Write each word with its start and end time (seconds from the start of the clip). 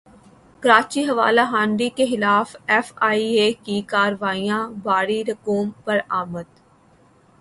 کراچی 0.63 1.01
حوالہ 1.09 1.41
ہنڈی 1.51 1.89
کیخلاف 1.97 2.55
ایف 2.73 2.87
ائی 3.07 3.27
اے 3.39 3.47
کی 3.65 3.77
کارروائیاں 3.91 4.61
بھاری 4.83 5.19
رقوم 5.29 5.69
برامد 5.85 6.47